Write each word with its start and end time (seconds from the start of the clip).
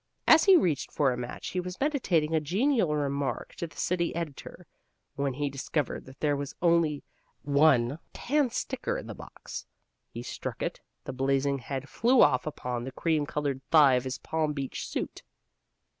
As 0.25 0.45
he 0.45 0.55
reached 0.57 0.91
for 0.91 1.13
a 1.13 1.15
match 1.15 1.49
he 1.49 1.59
was 1.59 1.79
meditating 1.79 2.33
a 2.33 2.39
genial 2.41 2.95
remark 2.95 3.53
to 3.57 3.67
the 3.67 3.77
city 3.77 4.15
editor, 4.15 4.65
when 5.13 5.35
he 5.35 5.47
discovered 5.47 6.05
that 6.07 6.19
there 6.21 6.35
was 6.35 6.55
only 6.59 7.03
one 7.43 7.99
tandsticker 8.11 8.97
in 8.97 9.05
the 9.05 9.13
box. 9.13 9.67
He 10.09 10.23
struck 10.23 10.63
it, 10.63 10.79
and 10.79 10.87
the 11.05 11.13
blazing 11.13 11.59
head 11.59 11.87
flew 11.87 12.23
off 12.23 12.47
upon 12.47 12.83
the 12.83 12.91
cream 12.91 13.27
colored 13.27 13.61
thigh 13.69 13.93
of 13.93 14.05
his 14.05 14.17
Palm 14.17 14.53
Beach 14.53 14.87
suit. 14.87 15.21